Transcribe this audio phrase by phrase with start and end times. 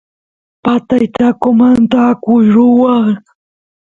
[0.63, 3.07] patay taqomanta akush ruwaq